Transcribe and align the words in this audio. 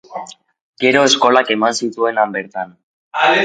Gero, 0.83 1.03
eskolak 1.11 1.53
eman 1.57 1.77
zituen 1.83 2.21
han 2.23 2.37
bertan. 2.41 2.77